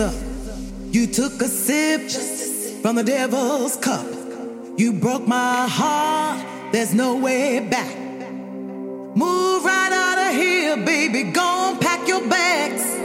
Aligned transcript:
up. 0.00 0.14
You 0.90 1.06
took 1.06 1.40
a 1.42 1.48
sip 1.48 2.10
from 2.82 2.96
the 2.96 3.04
devil's 3.04 3.76
cup. 3.76 4.06
You 4.76 4.94
broke 4.94 5.26
my 5.26 5.68
heart. 5.68 6.72
There's 6.72 6.94
no 6.94 7.16
way 7.16 7.60
back. 7.60 7.96
Move 9.14 9.64
right 9.64 9.92
out 9.92 10.30
of 10.30 10.34
here, 10.34 10.76
baby. 10.78 11.30
Go 11.30 11.70
and 11.70 11.80
pack 11.80 12.08
your 12.08 12.26
bags. 12.28 12.99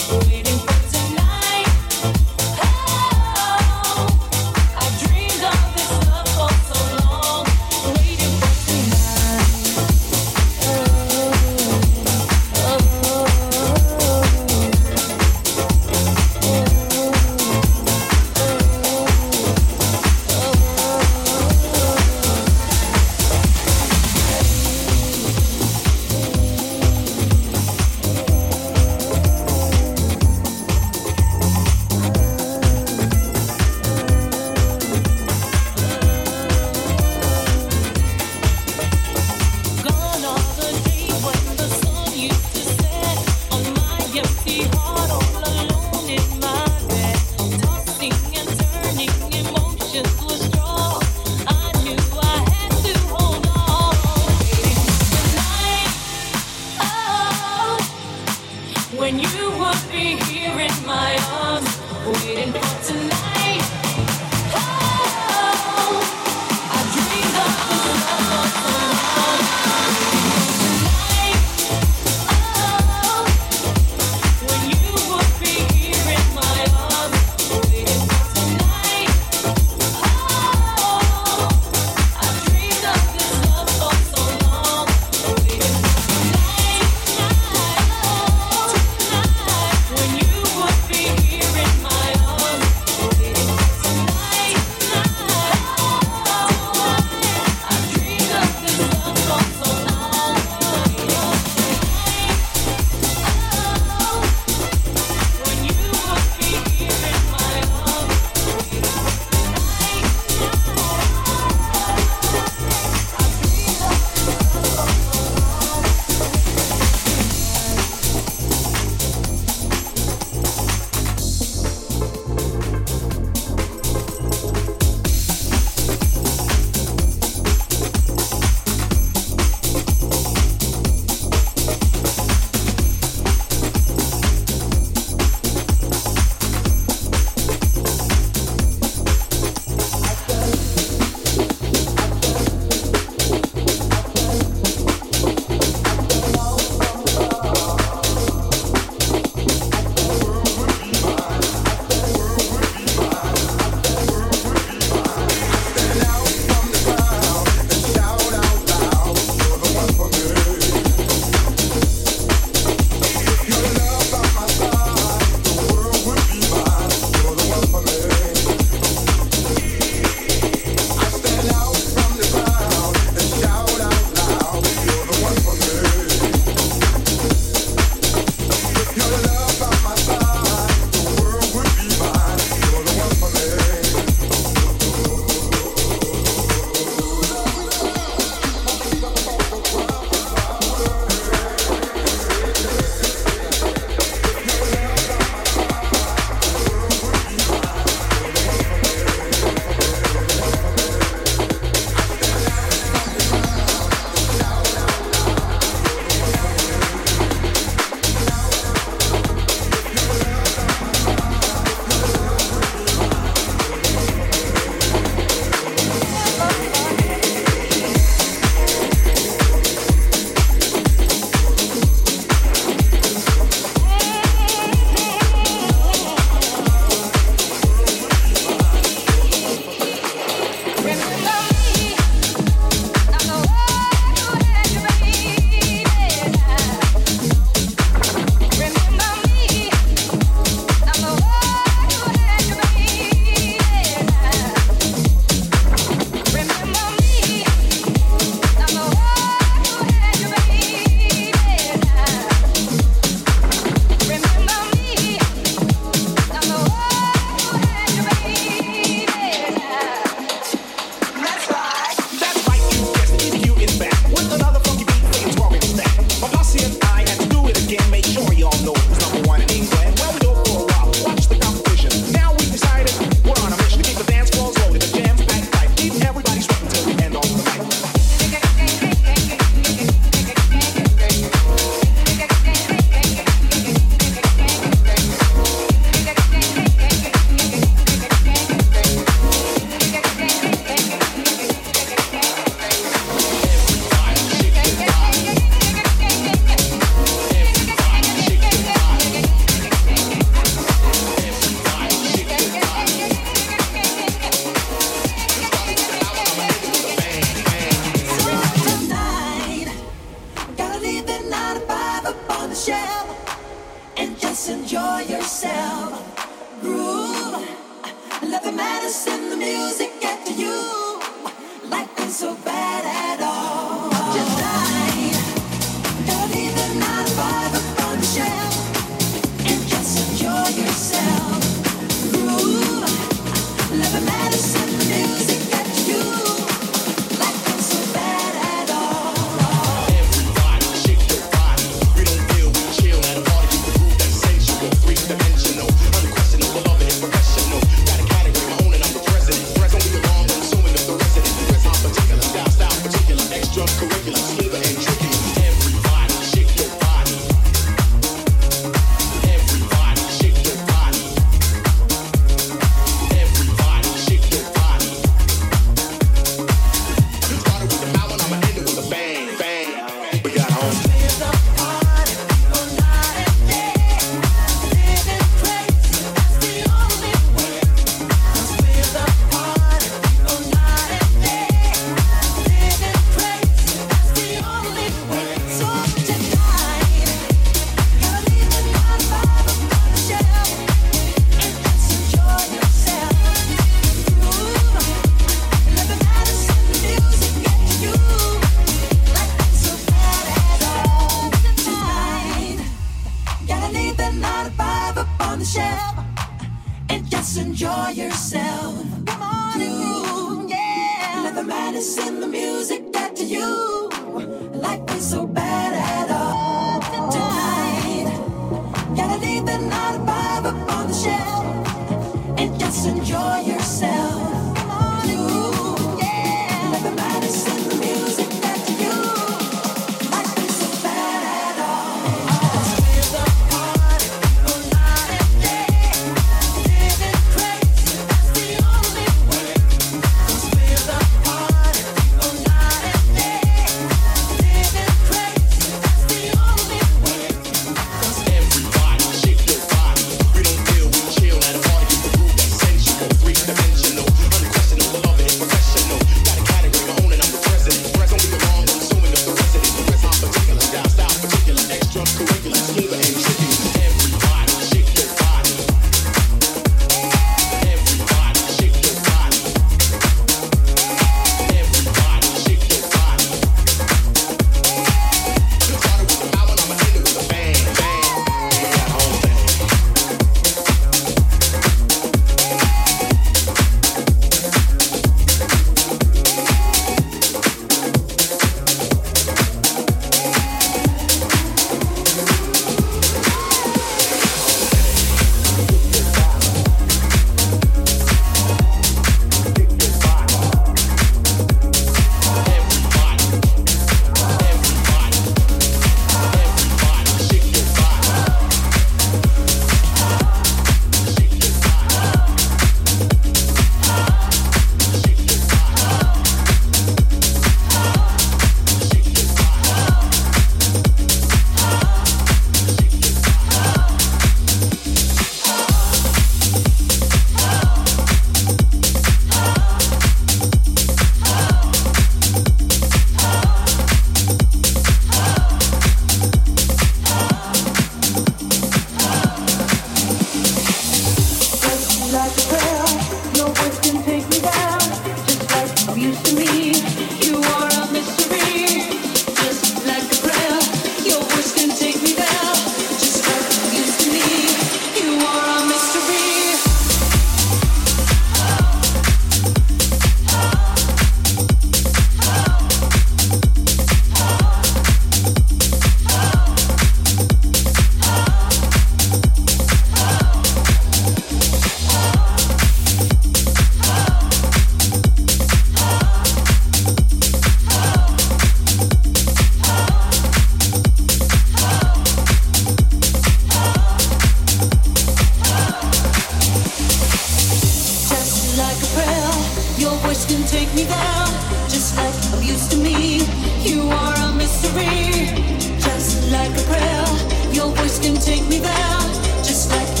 take 598.31 598.47
me 598.47 598.59
there, 598.59 598.99
just 599.43 599.69
like 599.71 600.00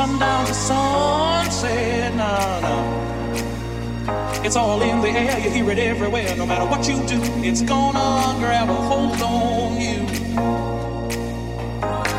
sundown 0.00 0.46
to 0.46 0.54
sunset. 0.54 2.14
Nah, 2.14 2.60
nah. 2.64 4.44
It's 4.46 4.56
all 4.56 4.80
in 4.80 5.02
the 5.02 5.10
air, 5.10 5.38
you 5.44 5.50
hear 5.50 5.70
it 5.70 5.78
everywhere. 5.78 6.34
No 6.36 6.46
matter 6.46 6.64
what 6.72 6.88
you 6.88 6.96
do, 7.06 7.20
it's 7.48 7.60
gonna 7.60 8.38
grab 8.42 8.70
a 8.70 8.78
hold 8.90 9.20
on 9.20 9.70
you. 9.84 10.00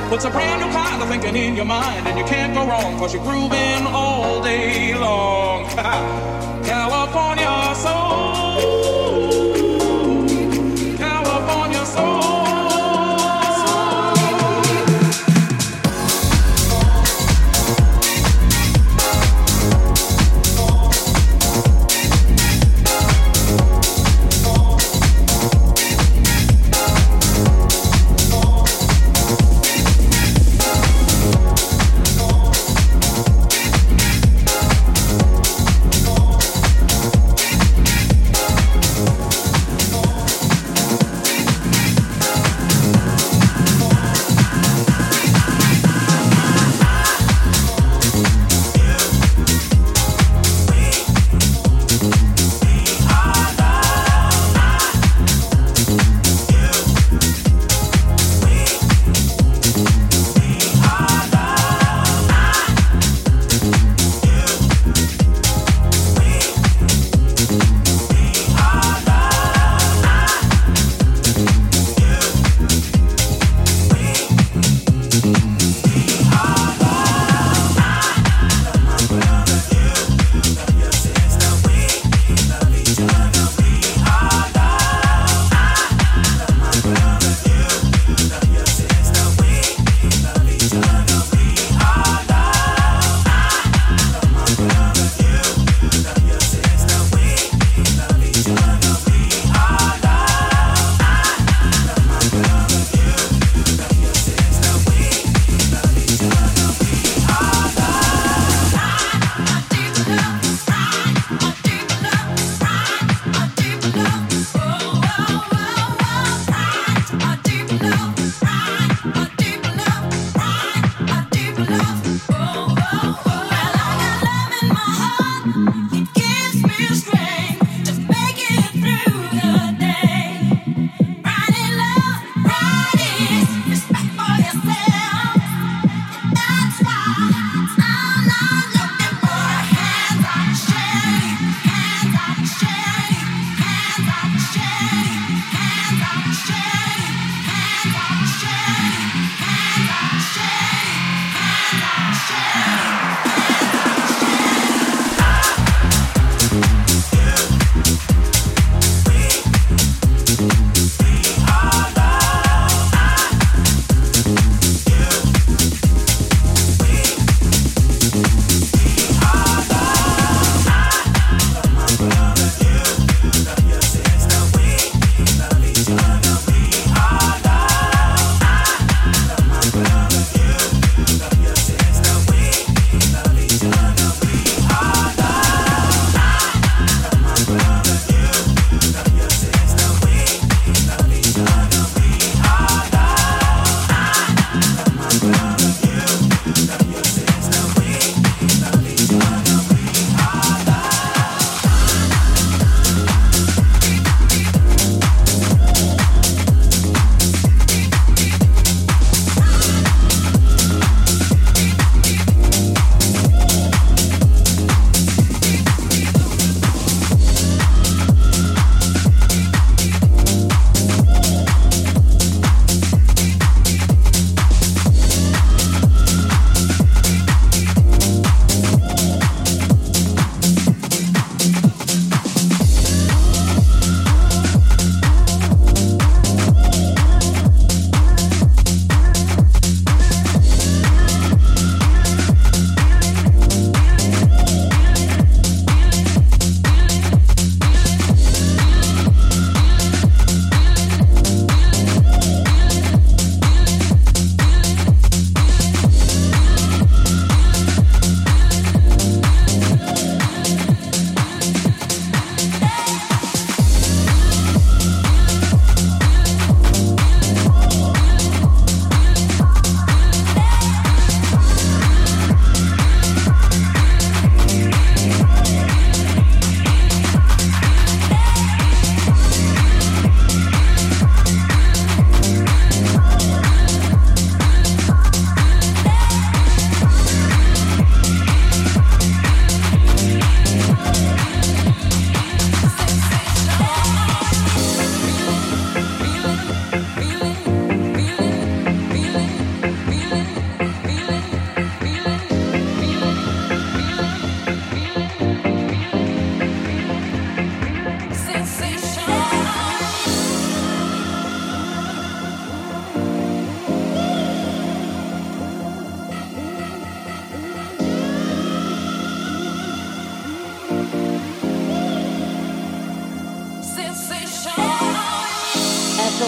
Puts 0.09 0.25
a 0.25 0.29
brand 0.29 0.61
new 0.61 0.71
kind 0.79 1.01
of 1.01 1.07
thinking 1.09 1.35
in 1.35 1.55
your 1.55 1.65
mind, 1.65 2.07
and 2.07 2.19
you 2.19 2.25
can't 2.25 2.53
go 2.53 2.67
wrong, 2.67 2.99
cause 2.99 3.15
you're 3.15 3.23
grooving 3.23 3.83
all 3.87 4.43
day 4.43 4.93
long. 4.93 5.65
California 6.71 7.73
soul. 7.83 8.70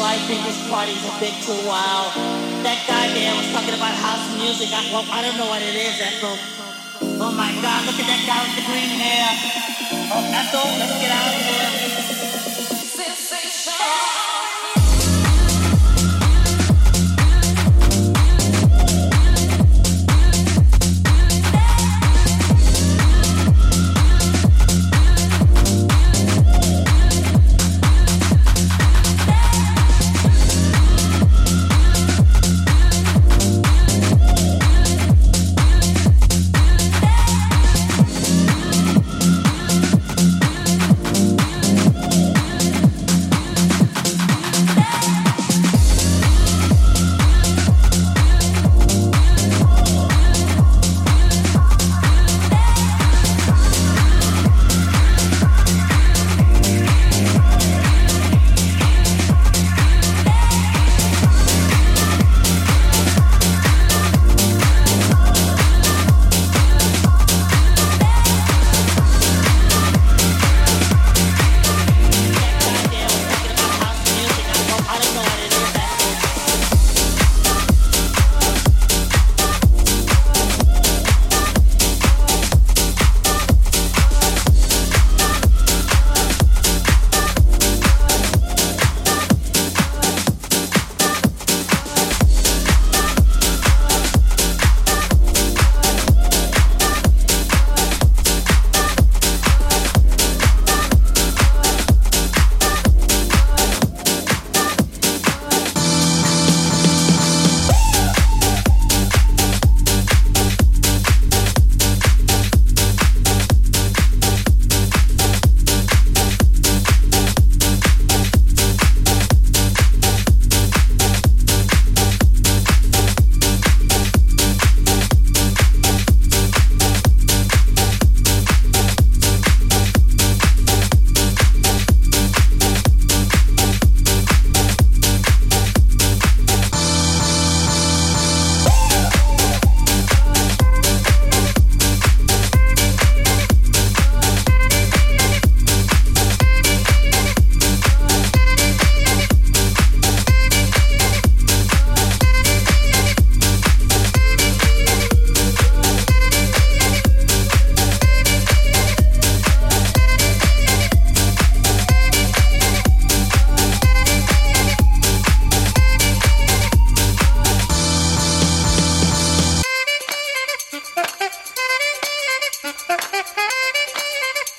I 0.01 0.17
think 0.25 0.41
this 0.45 0.57
party's 0.69 1.03
a 1.05 1.13
bit 1.19 1.35
too 1.43 1.57
wild. 1.67 2.13
That 2.65 2.79
guy 2.87 3.11
there 3.13 3.35
was 3.35 3.51
talking 3.51 3.75
about 3.75 3.93
house 3.93 4.25
music. 4.37 4.71
I, 4.71 4.87
well, 4.89 5.05
I 5.11 5.21
don't 5.21 5.37
know 5.37 5.49
what 5.51 5.61
it 5.61 5.75
is, 5.75 5.99
Ethel. 5.99 6.37
Oh 7.21 7.33
my 7.35 7.51
God, 7.61 7.85
look 7.85 7.99
at 7.99 8.07
that 8.07 8.23
guy 8.25 8.39
with 8.47 8.55
the 8.57 8.65
green 8.65 8.89
hair. 8.97 9.27
Oh, 10.09 10.37
Ethel, 10.39 10.65
let's 10.79 10.97
get 10.97 11.11
out 11.11 11.29
of 11.29 11.41
here. 11.45 12.22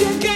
you 0.00 0.27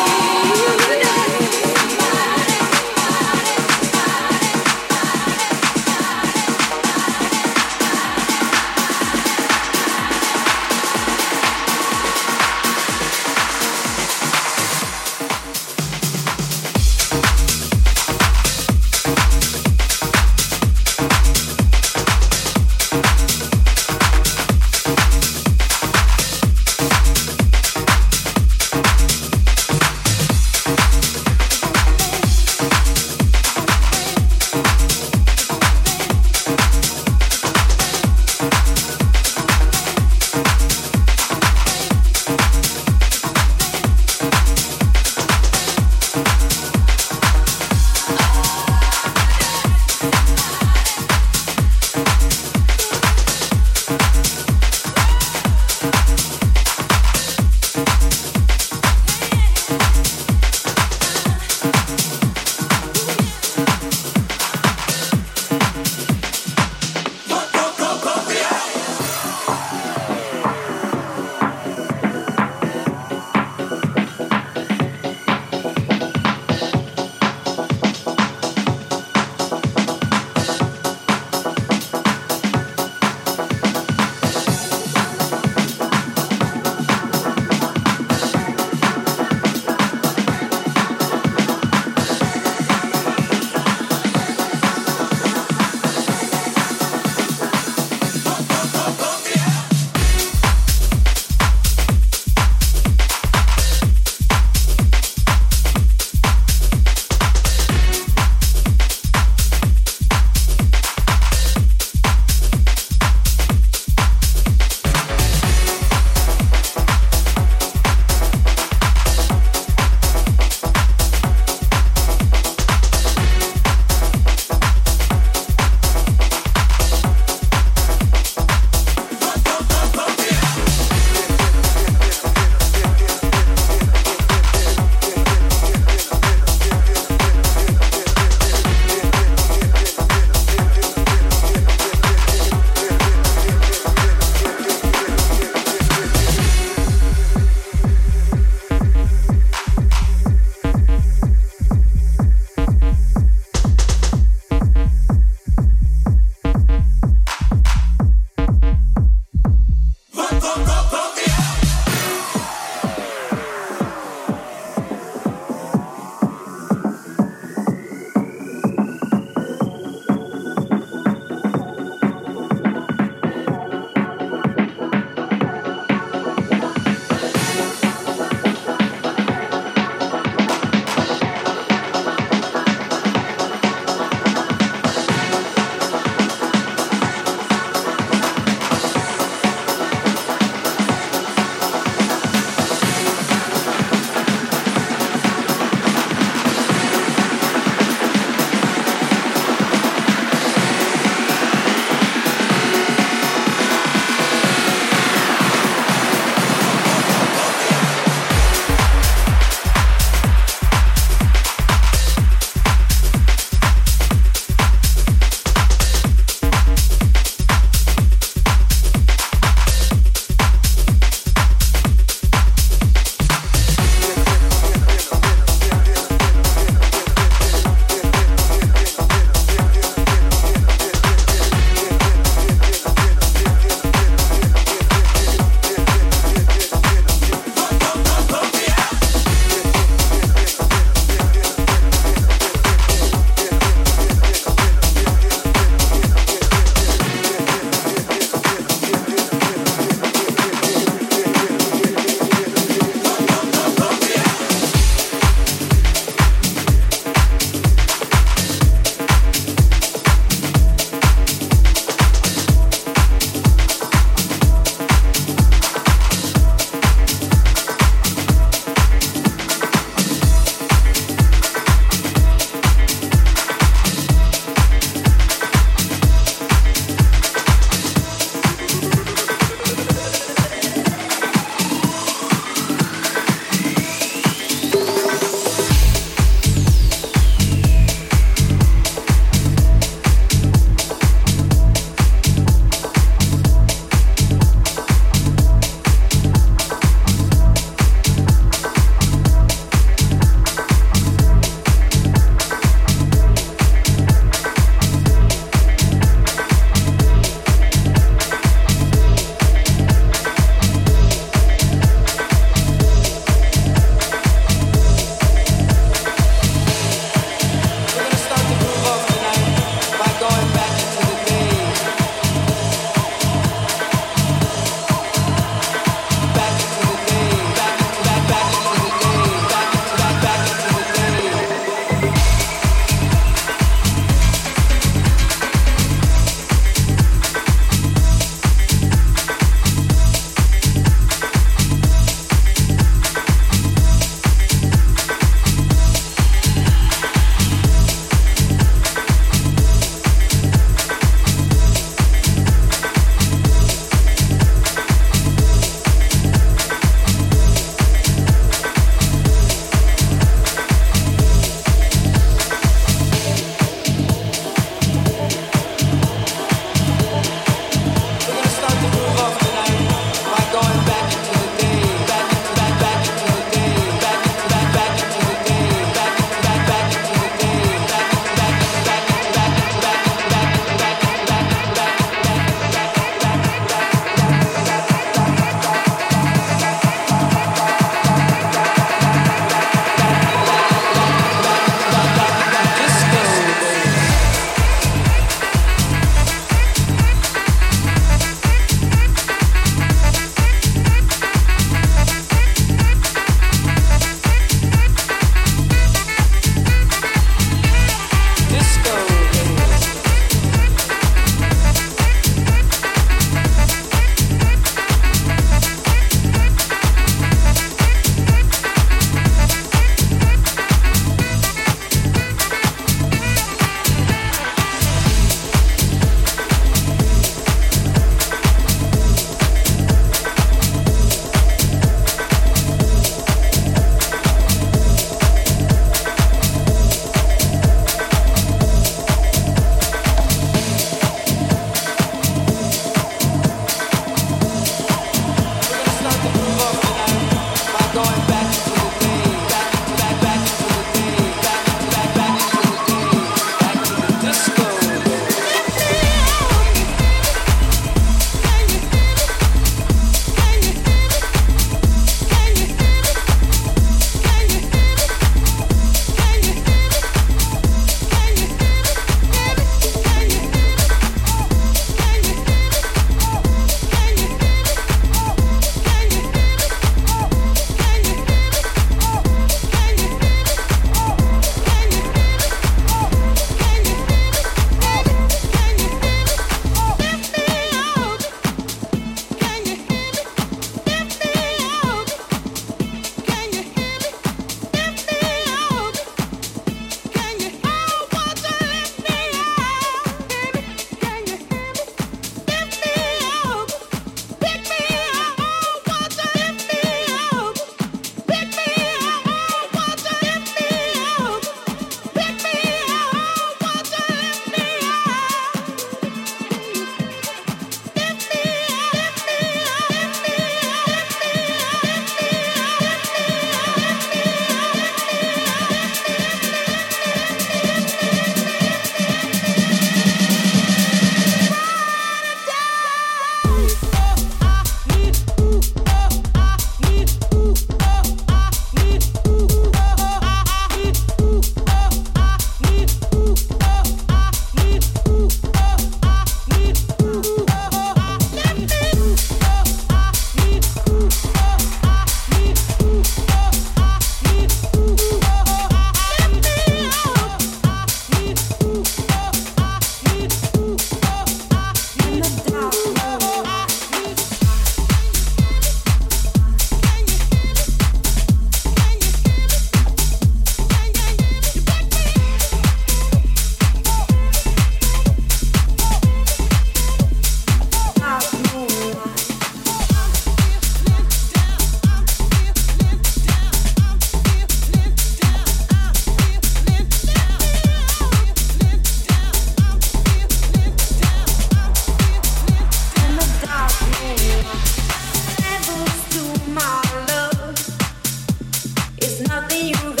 nothing 599.31 599.67
you 599.67 599.93
got. 599.95 600.00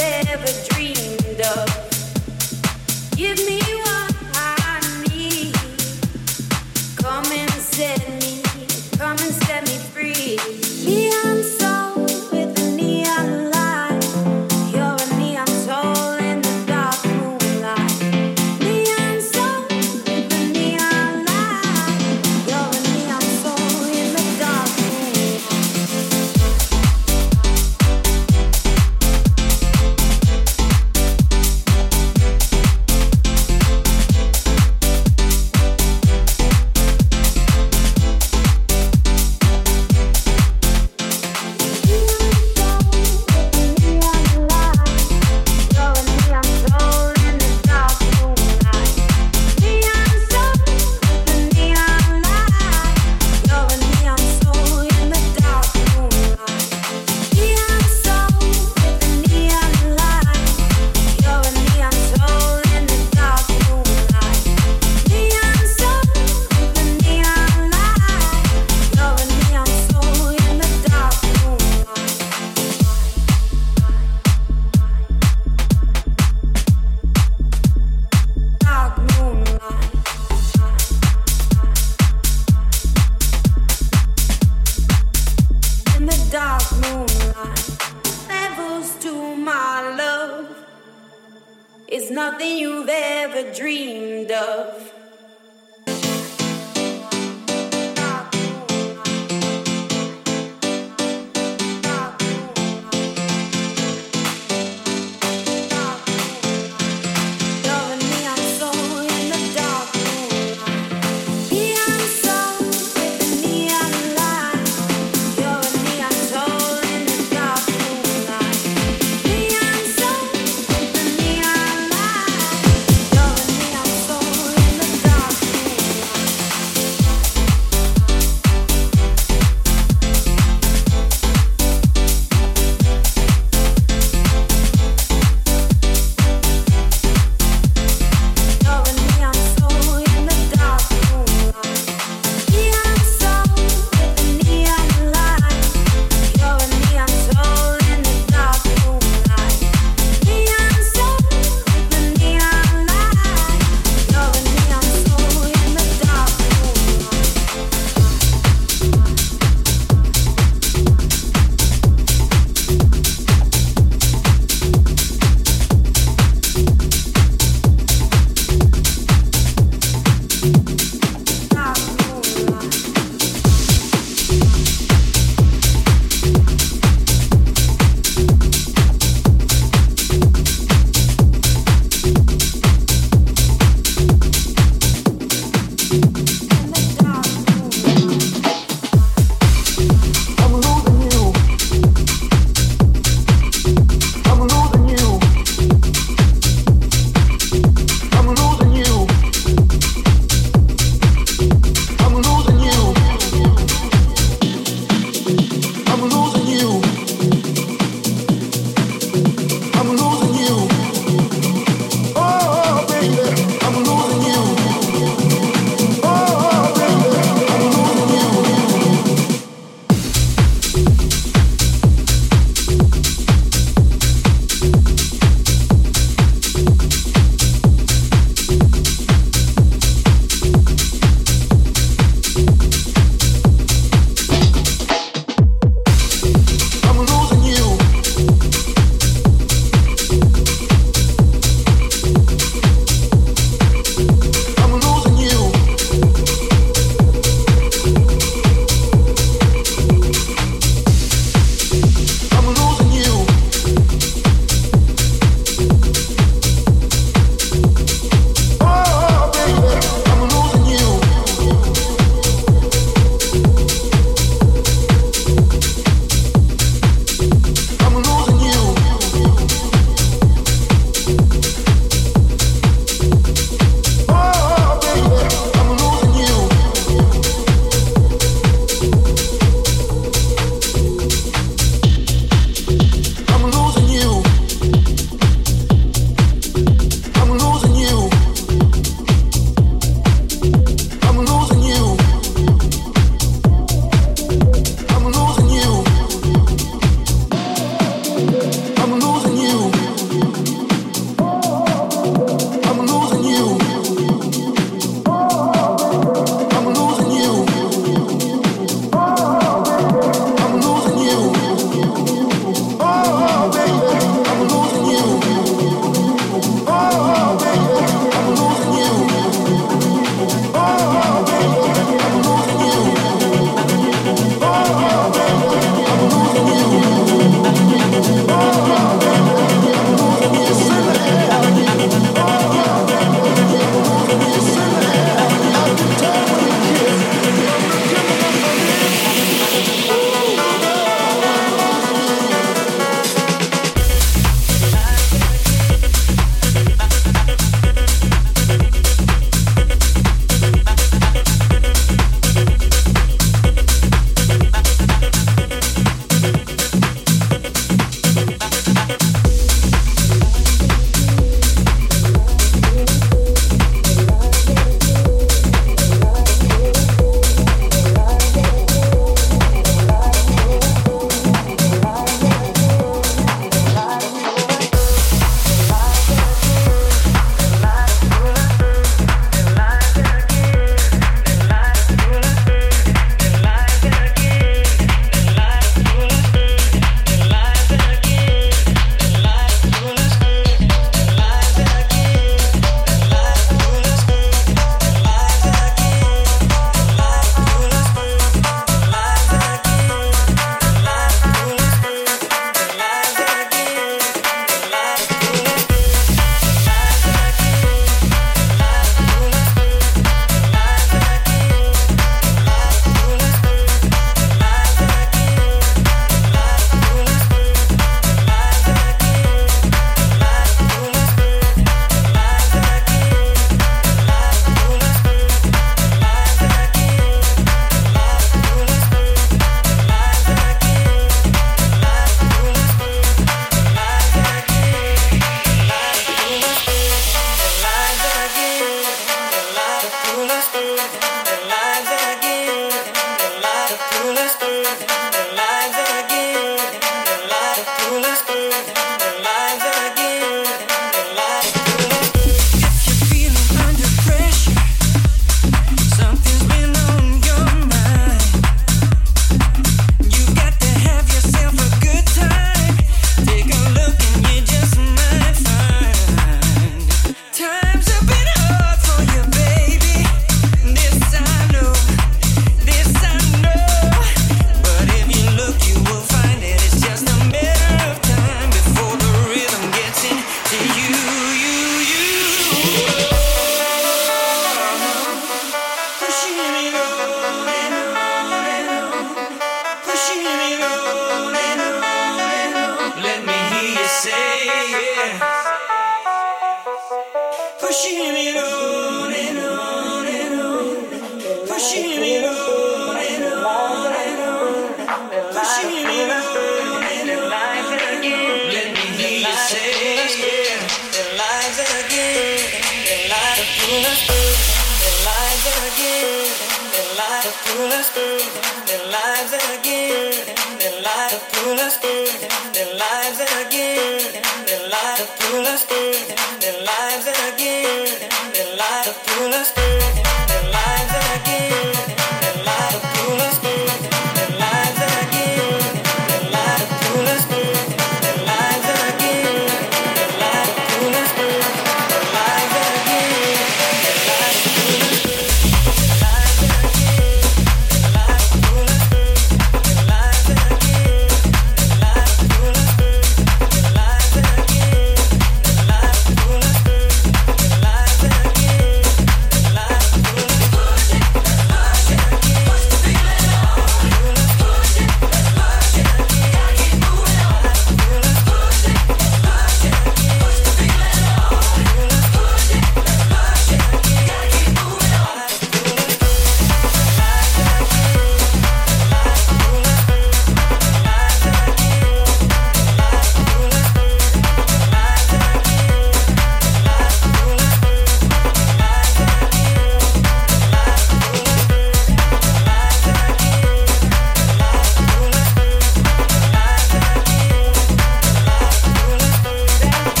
their 526.39 526.63
lives 526.63 527.07
again, 527.07 528.09
their 528.33 528.55
lives, 528.57 528.87
the 528.87 528.93
fullest. 528.93 529.70